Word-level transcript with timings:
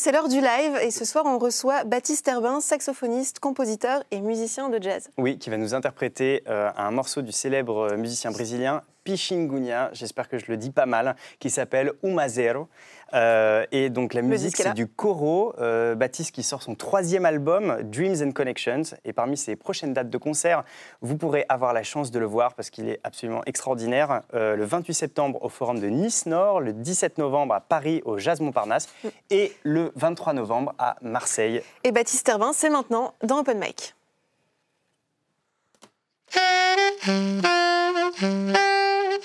C'est 0.00 0.10
l'heure 0.10 0.28
du 0.28 0.36
live 0.40 0.78
et 0.82 0.90
ce 0.90 1.04
soir 1.04 1.24
on 1.26 1.36
reçoit 1.38 1.84
Baptiste 1.84 2.26
Herbin, 2.26 2.62
saxophoniste, 2.62 3.40
compositeur 3.40 4.02
et 4.10 4.22
musicien 4.22 4.70
de 4.70 4.82
jazz. 4.82 5.10
Oui, 5.18 5.36
qui 5.38 5.50
va 5.50 5.58
nous 5.58 5.74
interpréter 5.74 6.42
euh, 6.48 6.70
un 6.78 6.90
morceau 6.90 7.20
du 7.20 7.30
célèbre 7.30 7.92
euh, 7.92 7.96
musicien 7.98 8.30
brésilien 8.30 8.80
Pichingunia, 9.04 9.90
j'espère 9.92 10.28
que 10.28 10.38
je 10.38 10.44
le 10.48 10.56
dis 10.56 10.70
pas 10.70 10.86
mal, 10.86 11.16
qui 11.38 11.50
s'appelle 11.50 11.92
Umazero. 12.02 12.68
Euh, 13.14 13.66
et 13.72 13.90
donc 13.90 14.14
la 14.14 14.22
musique, 14.22 14.56
c'est 14.56 14.72
du 14.74 14.86
Coro, 14.86 15.52
euh, 15.58 15.94
Baptiste 15.94 16.34
qui 16.34 16.42
sort 16.42 16.62
son 16.62 16.74
troisième 16.74 17.24
album, 17.26 17.82
Dreams 17.84 18.22
and 18.26 18.32
Connections. 18.32 18.82
Et 19.04 19.12
parmi 19.12 19.36
ses 19.36 19.56
prochaines 19.56 19.92
dates 19.92 20.08
de 20.08 20.18
concert, 20.18 20.64
vous 21.02 21.16
pourrez 21.16 21.44
avoir 21.48 21.72
la 21.72 21.82
chance 21.82 22.10
de 22.10 22.18
le 22.18 22.26
voir 22.26 22.54
parce 22.54 22.70
qu'il 22.70 22.88
est 22.88 23.00
absolument 23.02 23.42
extraordinaire. 23.46 24.22
Euh, 24.34 24.56
le 24.56 24.64
28 24.64 24.94
septembre 24.94 25.42
au 25.42 25.48
Forum 25.48 25.78
de 25.80 25.88
Nice 25.88 26.26
Nord, 26.26 26.60
le 26.60 26.72
17 26.72 27.18
novembre 27.18 27.54
à 27.54 27.60
Paris 27.60 28.00
au 28.04 28.18
Jazz 28.18 28.40
Montparnasse 28.40 28.88
mm. 29.04 29.08
et 29.30 29.52
le 29.64 29.92
23 29.96 30.32
novembre 30.32 30.74
à 30.78 30.96
Marseille. 31.02 31.60
Et 31.84 31.92
Baptiste 31.92 32.26
Herbin, 32.28 32.52
c'est 32.54 32.70
maintenant 32.70 33.14
dans 33.22 33.38
Open 33.40 33.58
Mic. 33.58 33.94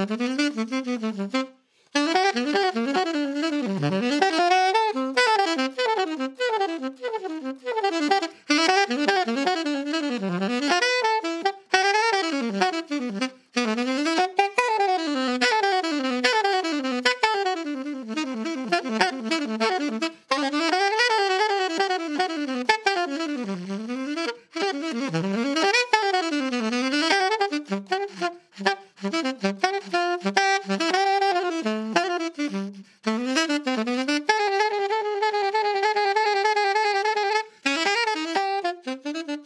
Mm-hmm. 0.00 0.48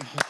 Mm-hmm. 0.00 0.20